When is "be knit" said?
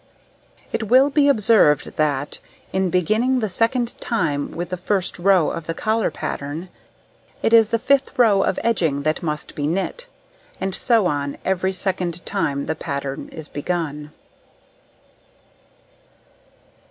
9.53-10.07